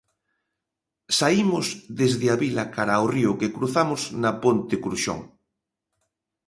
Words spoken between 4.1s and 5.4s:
na Ponte Cruxón.